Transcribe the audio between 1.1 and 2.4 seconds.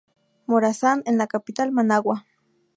la capital, Managua.